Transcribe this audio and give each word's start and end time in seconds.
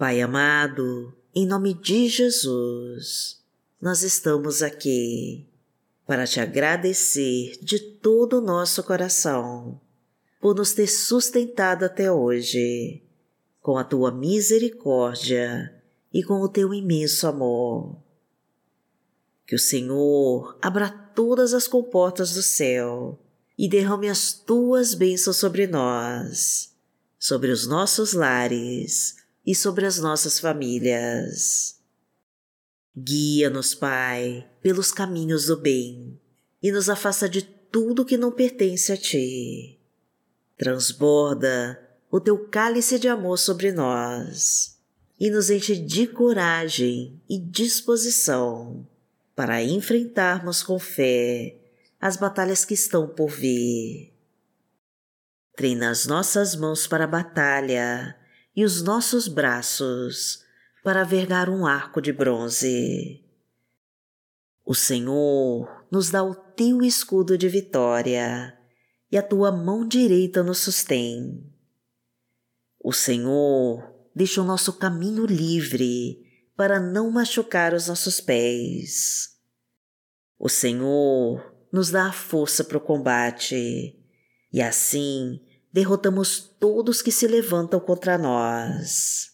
Pai 0.00 0.22
amado, 0.22 1.14
em 1.34 1.46
nome 1.46 1.74
de 1.74 2.08
Jesus, 2.08 3.38
nós 3.78 4.02
estamos 4.02 4.62
aqui 4.62 5.46
para 6.06 6.26
te 6.26 6.40
agradecer 6.40 7.58
de 7.60 7.78
todo 7.78 8.38
o 8.38 8.40
nosso 8.40 8.82
coração 8.82 9.78
por 10.40 10.56
nos 10.56 10.72
ter 10.72 10.86
sustentado 10.86 11.84
até 11.84 12.10
hoje 12.10 13.02
com 13.60 13.76
a 13.76 13.84
tua 13.84 14.10
misericórdia 14.10 15.70
e 16.10 16.22
com 16.22 16.40
o 16.40 16.48
teu 16.48 16.72
imenso 16.72 17.26
amor. 17.26 17.98
Que 19.46 19.54
o 19.54 19.58
Senhor 19.58 20.56
abra 20.62 20.88
todas 20.88 21.52
as 21.52 21.68
comportas 21.68 22.32
do 22.32 22.42
céu 22.42 23.20
e 23.58 23.68
derrame 23.68 24.08
as 24.08 24.32
tuas 24.32 24.94
bênçãos 24.94 25.36
sobre 25.36 25.66
nós, 25.66 26.74
sobre 27.18 27.50
os 27.50 27.66
nossos 27.66 28.14
lares 28.14 29.19
e 29.50 29.54
sobre 29.54 29.84
as 29.84 29.98
nossas 29.98 30.38
famílias. 30.38 31.74
Guia-nos, 32.96 33.74
Pai, 33.74 34.48
pelos 34.62 34.92
caminhos 34.92 35.46
do 35.46 35.56
bem 35.56 36.20
e 36.62 36.70
nos 36.70 36.88
afasta 36.88 37.28
de 37.28 37.42
tudo 37.42 38.04
que 38.04 38.16
não 38.16 38.30
pertence 38.30 38.92
a 38.92 38.96
Ti. 38.96 39.76
Transborda 40.56 41.84
o 42.08 42.20
Teu 42.20 42.46
cálice 42.46 42.96
de 42.96 43.08
amor 43.08 43.38
sobre 43.38 43.72
nós 43.72 44.78
e 45.18 45.28
nos 45.30 45.50
enche 45.50 45.74
de 45.74 46.06
coragem 46.06 47.20
e 47.28 47.36
disposição 47.36 48.86
para 49.34 49.64
enfrentarmos 49.64 50.62
com 50.62 50.78
fé 50.78 51.56
as 52.00 52.16
batalhas 52.16 52.64
que 52.64 52.74
estão 52.74 53.08
por 53.08 53.30
vir. 53.30 54.12
Treina 55.56 55.90
as 55.90 56.06
nossas 56.06 56.54
mãos 56.54 56.86
para 56.86 57.02
a 57.02 57.08
batalha 57.08 58.19
e 58.54 58.64
os 58.64 58.82
nossos 58.82 59.28
braços 59.28 60.44
para 60.82 61.04
vergar 61.04 61.48
um 61.48 61.66
arco 61.66 62.00
de 62.00 62.12
bronze. 62.12 63.24
O 64.64 64.74
Senhor 64.74 65.84
nos 65.90 66.10
dá 66.10 66.22
o 66.22 66.34
teu 66.34 66.82
escudo 66.82 67.36
de 67.36 67.48
vitória 67.48 68.56
e 69.10 69.18
a 69.18 69.22
tua 69.22 69.50
mão 69.50 69.86
direita 69.86 70.42
nos 70.42 70.58
sustém. 70.58 71.44
O 72.78 72.92
Senhor 72.92 73.92
deixa 74.14 74.40
o 74.40 74.44
nosso 74.44 74.72
caminho 74.74 75.26
livre 75.26 76.24
para 76.56 76.78
não 76.78 77.10
machucar 77.10 77.74
os 77.74 77.88
nossos 77.88 78.20
pés. 78.20 79.36
O 80.38 80.48
Senhor 80.48 81.54
nos 81.72 81.90
dá 81.90 82.06
a 82.06 82.12
força 82.12 82.64
para 82.64 82.78
o 82.78 82.80
combate 82.80 83.98
e 84.52 84.62
assim 84.62 85.40
derrotamos 85.72 86.40
todos 86.58 87.00
que 87.00 87.12
se 87.12 87.26
levantam 87.26 87.78
contra 87.78 88.18
nós. 88.18 89.30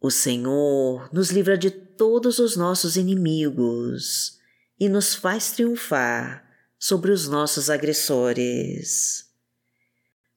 O 0.00 0.10
Senhor 0.10 1.08
nos 1.12 1.30
livra 1.30 1.56
de 1.56 1.70
todos 1.70 2.38
os 2.38 2.56
nossos 2.56 2.96
inimigos 2.96 4.38
e 4.78 4.88
nos 4.88 5.14
faz 5.14 5.52
triunfar 5.52 6.44
sobre 6.76 7.12
os 7.12 7.28
nossos 7.28 7.70
agressores. 7.70 9.26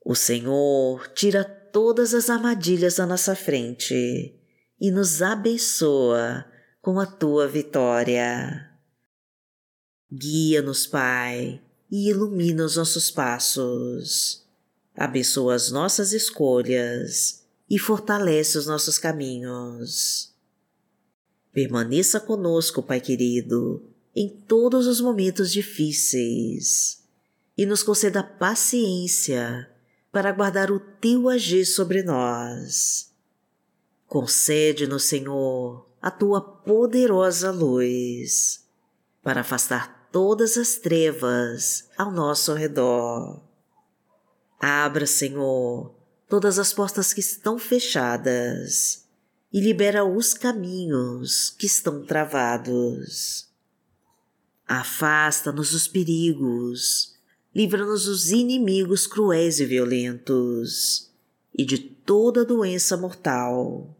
O 0.06 0.14
Senhor 0.14 1.08
tira 1.14 1.44
todas 1.44 2.14
as 2.14 2.30
armadilhas 2.30 2.98
da 2.98 3.08
nossa 3.08 3.36
frente 3.36 4.40
e 4.80 4.92
nos 4.92 5.24
abençoa 5.24 6.46
com 6.80 7.00
a 7.00 7.08
tua 7.08 7.48
vitória. 7.48 8.70
Guia-nos, 10.12 10.86
Pai, 10.86 11.60
e 11.90 12.10
ilumina 12.10 12.64
os 12.64 12.76
nossos 12.76 13.10
passos 13.10 14.45
abençoa 14.96 15.56
as 15.56 15.72
nossas 15.72 16.14
escolhas 16.14 17.44
e 17.70 17.78
fortalece 17.78 18.58
os 18.58 18.68
nossos 18.68 18.98
caminhos. 18.98 20.34
Permaneça 21.52 22.20
conosco, 22.20 22.84
Pai 22.84 23.00
querido, 23.00 23.84
em 24.16 24.30
todos 24.30 24.88
os 24.88 25.02
momentos 25.02 25.52
difíceis 25.52 27.04
e 27.58 27.66
nos 27.66 27.84
conceda 27.84 28.24
paciência 28.24 29.70
para 30.12 30.32
guardar 30.32 30.72
o 30.72 30.80
teu 30.80 31.28
agir 31.30 31.66
sobre 31.66 32.04
nós. 32.04 33.12
Concede-nos, 34.08 35.04
Senhor, 35.04 35.88
a 36.02 36.12
tua 36.12 36.40
poderosa 36.40 37.52
luz 37.52 38.64
para 39.22 39.42
afastar 39.42 40.10
todas 40.12 40.58
as 40.58 40.76
trevas 40.76 41.90
ao 41.98 42.12
nosso 42.12 42.54
redor 42.54 43.45
Abra, 44.68 45.06
Senhor, 45.06 45.94
todas 46.28 46.58
as 46.58 46.74
portas 46.74 47.14
que 47.14 47.20
estão 47.20 47.60
fechadas 47.60 49.06
e 49.54 49.62
libera 49.62 50.04
os 50.04 50.34
caminhos 50.34 51.52
que 51.52 51.68
estão 51.68 52.04
travados. 52.04 53.48
Afasta-nos 54.68 55.70
dos 55.70 55.88
perigos, 55.88 57.14
livra-nos 57.54 58.06
dos 58.06 58.32
inimigos 58.32 59.06
cruéis 59.06 59.60
e 59.60 59.66
violentos 59.68 61.12
e 61.56 61.64
de 61.64 61.78
toda 61.78 62.44
doença 62.44 62.98
mortal. 62.98 63.96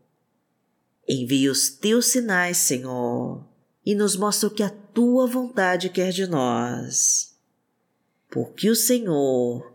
Envia 1.08 1.52
os 1.52 1.70
teus 1.70 2.08
sinais, 2.08 2.58
Senhor, 2.58 3.46
e 3.86 3.94
nos 3.94 4.16
mostra 4.16 4.50
o 4.50 4.52
que 4.52 4.64
a 4.64 4.72
tua 4.72 5.28
vontade 5.28 5.92
quer 5.92 6.12
de 6.12 6.26
nós. 6.26 7.36
Porque 8.32 8.68
o 8.68 8.76
Senhor 8.76 9.75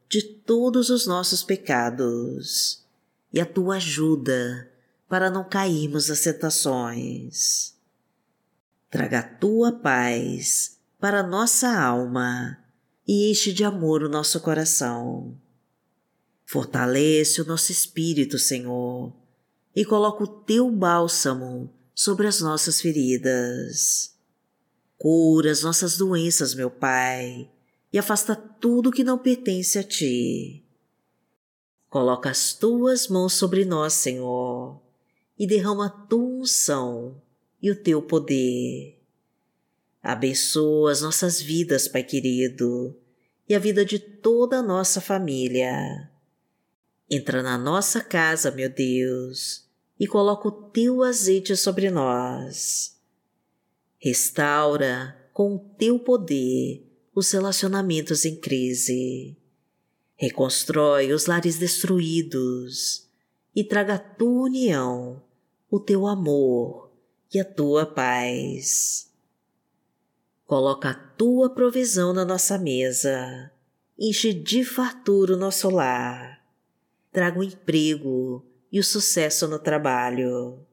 de 0.11 0.21
todos 0.21 0.89
os 0.89 1.07
nossos 1.07 1.41
pecados 1.41 2.83
e 3.31 3.39
a 3.39 3.45
tua 3.45 3.77
ajuda 3.77 4.69
para 5.07 5.29
não 5.29 5.47
cairmos 5.47 6.09
nas 6.09 6.19
tentações. 6.19 7.73
Traga 8.89 9.19
a 9.19 9.23
tua 9.23 9.71
paz 9.71 10.77
para 10.99 11.23
nossa 11.23 11.73
alma 11.81 12.57
e 13.07 13.31
enche 13.31 13.53
de 13.53 13.63
amor 13.63 14.03
o 14.03 14.09
nosso 14.09 14.41
coração. 14.41 15.33
Fortalece 16.45 17.41
o 17.41 17.45
nosso 17.45 17.71
espírito, 17.71 18.37
Senhor, 18.37 19.13
e 19.73 19.85
coloca 19.85 20.25
o 20.25 20.27
teu 20.27 20.69
bálsamo 20.69 21.73
sobre 21.95 22.27
as 22.27 22.41
nossas 22.41 22.81
feridas. 22.81 24.13
Cura 24.97 25.49
as 25.49 25.61
nossas 25.61 25.95
doenças, 25.95 26.53
meu 26.53 26.69
Pai, 26.69 27.49
e 27.91 27.99
afasta 27.99 28.35
tudo 28.35 28.91
que 28.91 29.03
não 29.03 29.17
pertence 29.17 29.77
a 29.77 29.83
ti. 29.83 30.63
Coloca 31.89 32.29
as 32.29 32.53
tuas 32.53 33.07
mãos 33.07 33.33
sobre 33.33 33.65
nós, 33.65 33.93
Senhor, 33.93 34.81
e 35.37 35.45
derrama 35.45 35.87
a 35.87 35.89
tua 35.89 36.23
unção 36.23 37.21
e 37.61 37.69
o 37.69 37.75
teu 37.75 38.01
poder. 38.01 38.97
Abençoa 40.01 40.91
as 40.91 41.01
nossas 41.01 41.41
vidas, 41.41 41.87
Pai 41.87 42.03
querido, 42.03 42.95
e 43.47 43.53
a 43.53 43.59
vida 43.59 43.83
de 43.83 43.99
toda 43.99 44.59
a 44.59 44.63
nossa 44.63 45.01
família. 45.01 46.09
Entra 47.09 47.43
na 47.43 47.57
nossa 47.57 48.01
casa, 48.01 48.51
meu 48.51 48.69
Deus, 48.69 49.67
e 49.99 50.07
coloca 50.07 50.47
o 50.47 50.51
teu 50.51 51.03
azeite 51.03 51.57
sobre 51.57 51.91
nós. 51.91 52.97
Restaura 53.99 55.29
com 55.33 55.55
o 55.55 55.59
teu 55.77 55.99
poder 55.99 56.90
os 57.13 57.31
relacionamentos 57.31 58.25
em 58.25 58.35
crise. 58.35 59.37
Reconstrói 60.15 61.11
os 61.11 61.25
lares 61.25 61.57
destruídos 61.57 63.07
e 63.55 63.63
traga 63.63 63.95
a 63.95 63.99
tua 63.99 64.43
união, 64.43 65.21
o 65.69 65.79
teu 65.79 66.07
amor 66.07 66.91
e 67.33 67.39
a 67.39 67.45
tua 67.45 67.85
paz. 67.85 69.11
Coloca 70.45 70.89
a 70.89 70.93
tua 70.93 71.49
provisão 71.49 72.13
na 72.13 72.23
nossa 72.23 72.57
mesa, 72.57 73.51
enche 73.97 74.33
de 74.33 74.63
fartura 74.63 75.33
o 75.33 75.37
nosso 75.37 75.69
lar, 75.69 76.45
traga 77.11 77.39
o 77.39 77.43
emprego 77.43 78.45
e 78.71 78.79
o 78.79 78.83
sucesso 78.83 79.47
no 79.47 79.59
trabalho. 79.59 80.65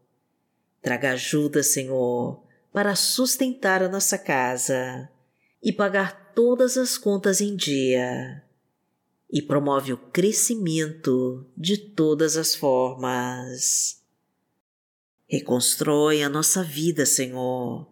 Traga 0.80 1.12
ajuda, 1.12 1.62
Senhor, 1.62 2.42
para 2.72 2.94
sustentar 2.94 3.82
a 3.82 3.88
nossa 3.88 4.16
casa 4.16 5.10
e 5.62 5.72
pagar 5.72 6.27
todas 6.38 6.78
as 6.78 6.96
contas 6.96 7.40
em 7.40 7.56
dia. 7.56 8.44
E 9.28 9.42
promove 9.42 9.92
o 9.92 9.96
crescimento 9.96 11.44
de 11.56 11.76
todas 11.76 12.36
as 12.36 12.54
formas. 12.54 14.00
Reconstrói 15.26 16.22
a 16.22 16.28
nossa 16.28 16.62
vida, 16.62 17.04
Senhor. 17.04 17.88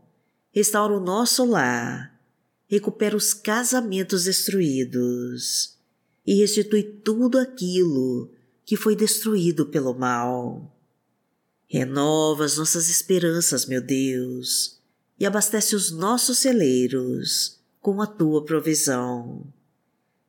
Restaura 0.52 0.94
o 0.94 1.00
nosso 1.00 1.44
lar. 1.44 2.22
Recupera 2.68 3.16
os 3.16 3.34
casamentos 3.34 4.26
destruídos. 4.26 5.76
E 6.24 6.34
restitui 6.34 6.84
tudo 6.84 7.40
aquilo 7.40 8.30
que 8.64 8.76
foi 8.76 8.94
destruído 8.94 9.66
pelo 9.66 9.92
mal. 9.92 10.72
Renova 11.66 12.44
as 12.44 12.56
nossas 12.56 12.88
esperanças, 12.88 13.66
meu 13.66 13.80
Deus, 13.80 14.80
e 15.18 15.26
abastece 15.26 15.74
os 15.74 15.90
nossos 15.90 16.38
celeiros 16.38 17.56
com 17.86 18.02
a 18.02 18.06
tua 18.08 18.44
provisão. 18.44 19.46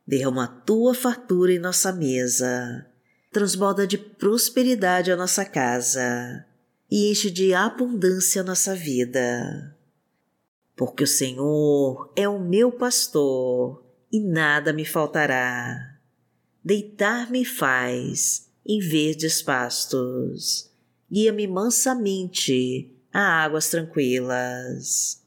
Derrama 0.06 0.44
a 0.44 0.46
tua 0.46 0.94
fartura 0.94 1.52
em 1.52 1.58
nossa 1.58 1.90
mesa, 1.90 2.86
transborda 3.32 3.84
de 3.84 3.98
prosperidade 3.98 5.10
a 5.10 5.16
nossa 5.16 5.44
casa 5.44 6.46
e 6.88 7.10
enche 7.10 7.28
de 7.28 7.52
abundância 7.52 8.42
a 8.42 8.44
nossa 8.44 8.76
vida. 8.76 9.76
Porque 10.76 11.02
o 11.02 11.06
Senhor 11.08 12.12
é 12.14 12.28
o 12.28 12.38
meu 12.38 12.70
pastor 12.70 13.84
e 14.12 14.20
nada 14.20 14.72
me 14.72 14.84
faltará. 14.84 15.98
Deitar-me 16.62 17.44
faz 17.44 18.48
em 18.64 18.78
verdes 18.78 19.42
pastos, 19.42 20.70
guia-me 21.10 21.48
mansamente 21.48 22.94
a 23.12 23.42
águas 23.42 23.68
tranquilas. 23.68 25.26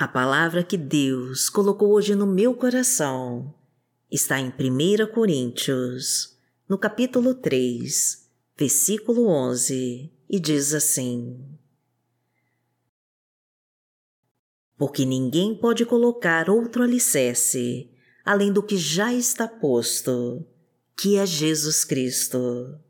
A 0.00 0.08
palavra 0.08 0.64
que 0.64 0.78
Deus 0.78 1.50
colocou 1.50 1.90
hoje 1.90 2.14
no 2.14 2.26
meu 2.26 2.54
coração 2.54 3.54
está 4.10 4.40
em 4.40 4.48
1 4.48 5.12
Coríntios, 5.12 6.38
no 6.66 6.78
capítulo 6.78 7.34
3, 7.34 8.26
versículo 8.56 9.28
11, 9.28 10.10
e 10.26 10.40
diz 10.40 10.72
assim: 10.72 11.38
porque 14.78 15.04
ninguém 15.04 15.54
pode 15.54 15.84
colocar 15.84 16.48
outro 16.48 16.82
alicerce 16.82 17.90
além 18.24 18.50
do 18.50 18.62
que 18.62 18.78
já 18.78 19.12
está 19.12 19.46
posto, 19.46 20.46
que 20.96 21.18
é 21.18 21.26
Jesus 21.26 21.84
Cristo. 21.84 22.80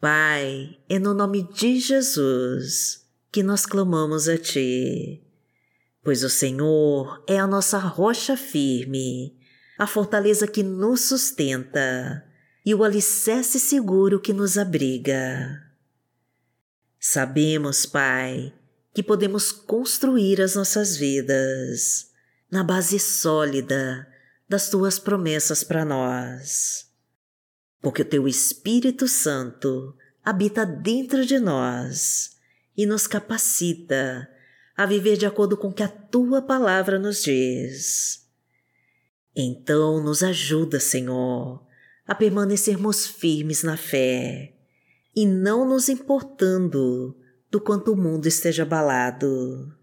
Pai, 0.00 0.78
é 0.88 0.98
no 0.98 1.12
nome 1.12 1.42
de 1.52 1.78
Jesus 1.78 3.06
que 3.30 3.42
nós 3.42 3.66
clamamos 3.66 4.28
a 4.28 4.38
Ti, 4.38 5.22
pois 6.02 6.24
o 6.24 6.30
Senhor 6.30 7.22
é 7.28 7.38
a 7.38 7.46
nossa 7.46 7.76
rocha 7.76 8.34
firme, 8.34 9.36
a 9.78 9.86
fortaleza 9.86 10.46
que 10.46 10.62
nos 10.62 11.02
sustenta 11.02 12.24
e 12.64 12.74
o 12.74 12.82
alicerce 12.82 13.60
seguro 13.60 14.18
que 14.18 14.32
nos 14.32 14.56
abriga. 14.56 15.60
Sabemos, 16.98 17.84
Pai, 17.84 18.54
que 18.94 19.02
podemos 19.02 19.52
construir 19.52 20.40
as 20.40 20.54
nossas 20.54 20.96
vidas 20.96 22.10
na 22.50 22.64
base 22.64 22.98
sólida 22.98 24.08
das 24.48 24.70
tuas 24.70 24.98
promessas 24.98 25.62
para 25.62 25.84
nós. 25.84 26.89
Porque 27.80 28.02
o 28.02 28.04
teu 28.04 28.28
Espírito 28.28 29.08
Santo 29.08 29.94
habita 30.24 30.66
dentro 30.66 31.24
de 31.24 31.38
nós 31.38 32.36
e 32.76 32.86
nos 32.86 33.06
capacita 33.06 34.28
a 34.76 34.86
viver 34.86 35.16
de 35.16 35.26
acordo 35.26 35.56
com 35.56 35.68
o 35.68 35.72
que 35.72 35.82
a 35.82 35.88
tua 35.88 36.40
palavra 36.40 36.98
nos 36.98 37.22
diz. 37.22 38.26
Então 39.34 40.02
nos 40.02 40.22
ajuda, 40.22 40.80
Senhor, 40.80 41.64
a 42.06 42.14
permanecermos 42.14 43.06
firmes 43.06 43.62
na 43.62 43.76
fé 43.76 44.54
e 45.14 45.26
não 45.26 45.68
nos 45.68 45.88
importando 45.88 47.16
do 47.50 47.60
quanto 47.60 47.92
o 47.92 47.96
mundo 47.96 48.26
esteja 48.26 48.62
abalado. 48.62 49.74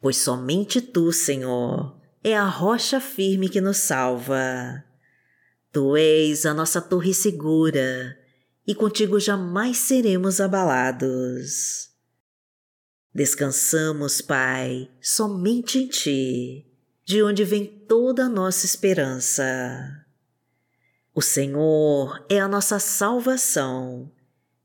Pois 0.00 0.18
somente 0.18 0.80
tu, 0.80 1.12
Senhor, 1.12 1.96
é 2.22 2.36
a 2.36 2.44
rocha 2.44 3.00
firme 3.00 3.48
que 3.48 3.60
nos 3.60 3.78
salva. 3.78 4.84
Tu 5.74 5.96
és 5.96 6.46
a 6.46 6.54
nossa 6.54 6.80
torre 6.80 7.12
segura 7.12 8.16
e 8.64 8.76
contigo 8.76 9.18
jamais 9.18 9.76
seremos 9.76 10.40
abalados. 10.40 11.90
Descansamos, 13.12 14.20
Pai, 14.20 14.88
somente 15.02 15.80
em 15.80 15.88
Ti, 15.88 16.64
de 17.04 17.24
onde 17.24 17.42
vem 17.42 17.66
toda 17.66 18.26
a 18.26 18.28
nossa 18.28 18.64
esperança. 18.64 20.06
O 21.12 21.20
Senhor 21.20 22.24
é 22.28 22.38
a 22.38 22.46
nossa 22.46 22.78
salvação 22.78 24.12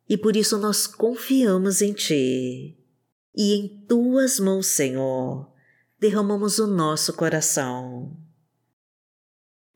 e 0.07 0.15
por 0.15 0.35
isso 0.35 0.59
nós 0.59 0.85
confiamos 0.85 1.81
em 1.81 1.91
Ti. 1.91 2.77
E 3.35 3.53
em 3.55 3.83
Tuas 3.87 4.39
mãos, 4.39 4.67
Senhor, 4.67 5.51
derramamos 5.99 6.59
o 6.59 6.67
nosso 6.67 7.13
coração. 7.13 8.15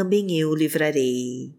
também 0.00 0.38
eu 0.38 0.48
o 0.48 0.54
livrarei. 0.54 1.54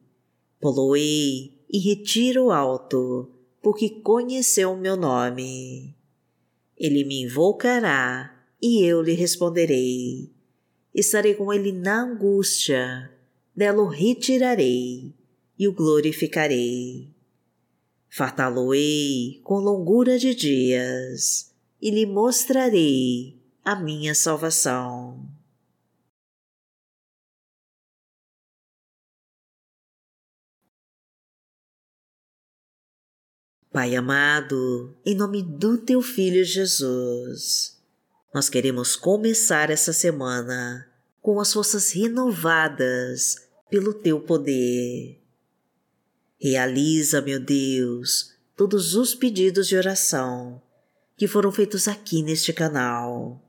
Poloei 0.59 1.53
e 1.69 1.77
retiro 1.77 2.49
alto, 2.49 3.31
porque 3.61 3.87
conheceu 3.87 4.71
o 4.71 4.77
meu 4.77 4.97
nome. 4.97 5.95
Ele 6.75 7.03
me 7.03 7.21
invocará 7.21 8.35
e 8.59 8.83
eu 8.83 8.99
lhe 9.03 9.13
responderei. 9.13 10.33
Estarei 10.91 11.35
com 11.35 11.53
ele 11.53 11.71
na 11.71 12.01
angústia, 12.01 13.11
dela 13.55 13.83
o 13.83 13.87
retirarei 13.87 15.13
e 15.57 15.67
o 15.67 15.71
glorificarei. 15.71 17.13
Fartá-lo-ei 18.09 19.39
com 19.43 19.59
longura 19.59 20.17
de 20.17 20.33
dias 20.33 21.53
e 21.79 21.91
lhe 21.91 22.07
mostrarei 22.07 23.39
a 23.63 23.75
minha 23.75 24.15
salvação. 24.15 25.40
Pai 33.73 33.95
amado, 33.95 34.93
em 35.05 35.15
nome 35.15 35.41
do 35.41 35.77
Teu 35.77 36.01
Filho 36.01 36.43
Jesus, 36.43 37.81
nós 38.33 38.49
queremos 38.49 38.97
começar 38.97 39.69
essa 39.69 39.93
semana 39.93 40.91
com 41.21 41.39
as 41.39 41.53
forças 41.53 41.89
renovadas 41.91 43.47
pelo 43.69 43.93
Teu 43.93 44.19
poder. 44.19 45.21
Realiza, 46.37 47.21
meu 47.21 47.39
Deus, 47.39 48.35
todos 48.57 48.93
os 48.93 49.15
pedidos 49.15 49.69
de 49.69 49.77
oração 49.77 50.61
que 51.15 51.25
foram 51.25 51.49
feitos 51.49 51.87
aqui 51.87 52.21
neste 52.21 52.51
canal. 52.51 53.41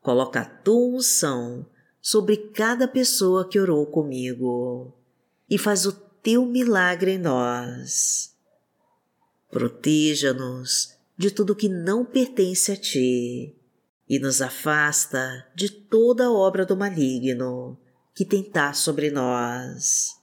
Coloca 0.00 0.42
a 0.42 0.44
tua 0.44 0.98
unção 0.98 1.66
sobre 2.00 2.36
cada 2.36 2.86
pessoa 2.86 3.48
que 3.48 3.58
orou 3.58 3.84
comigo 3.84 4.96
e 5.50 5.58
faz 5.58 5.86
o 5.86 5.92
teu 5.92 6.46
milagre 6.46 7.14
em 7.14 7.18
nós. 7.18 8.33
Proteja-nos 9.54 10.96
de 11.16 11.30
tudo 11.30 11.54
que 11.54 11.68
não 11.68 12.04
pertence 12.04 12.72
a 12.72 12.76
ti 12.76 13.54
e 14.08 14.18
nos 14.18 14.42
afasta 14.42 15.46
de 15.54 15.70
toda 15.70 16.28
obra 16.32 16.66
do 16.66 16.76
maligno 16.76 17.78
que 18.16 18.24
tentar 18.24 18.74
sobre 18.74 19.12
nós. 19.12 20.16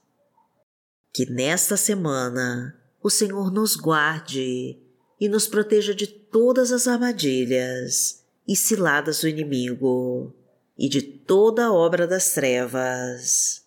Que 1.14 1.24
nesta 1.24 1.78
semana 1.78 2.78
o 3.02 3.08
Senhor 3.08 3.50
nos 3.50 3.74
guarde 3.74 4.78
e 5.18 5.28
nos 5.30 5.46
proteja 5.46 5.94
de 5.94 6.06
todas 6.06 6.70
as 6.70 6.86
armadilhas 6.86 8.22
e 8.46 8.54
ciladas 8.54 9.22
do 9.22 9.28
inimigo 9.28 10.36
e 10.76 10.90
de 10.90 11.00
toda 11.00 11.72
obra 11.72 12.06
das 12.06 12.34
trevas. 12.34 13.64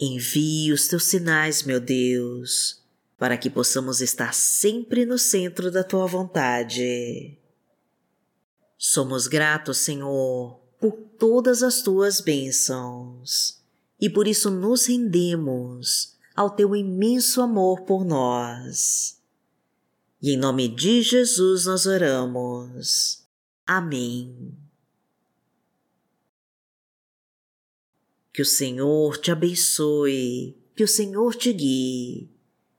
Envie 0.00 0.72
os 0.72 0.88
teus 0.88 1.04
sinais, 1.04 1.64
meu 1.64 1.78
Deus, 1.78 2.87
para 3.18 3.36
que 3.36 3.50
possamos 3.50 4.00
estar 4.00 4.32
sempre 4.32 5.04
no 5.04 5.18
centro 5.18 5.72
da 5.72 5.82
tua 5.82 6.06
vontade. 6.06 7.36
Somos 8.78 9.26
gratos, 9.26 9.78
Senhor, 9.78 10.60
por 10.80 10.92
todas 11.18 11.64
as 11.64 11.82
tuas 11.82 12.20
bênçãos 12.20 13.60
e 14.00 14.08
por 14.08 14.28
isso 14.28 14.50
nos 14.50 14.86
rendemos 14.86 16.16
ao 16.36 16.50
teu 16.50 16.76
imenso 16.76 17.42
amor 17.42 17.80
por 17.80 18.04
nós. 18.04 19.20
E 20.22 20.30
em 20.30 20.36
nome 20.36 20.68
de 20.68 21.02
Jesus 21.02 21.64
nós 21.64 21.86
oramos. 21.86 23.24
Amém. 23.66 24.56
Que 28.32 28.42
o 28.42 28.46
Senhor 28.46 29.18
te 29.18 29.32
abençoe, 29.32 30.56
que 30.76 30.84
o 30.84 30.88
Senhor 30.88 31.34
te 31.34 31.52
guie 31.52 32.37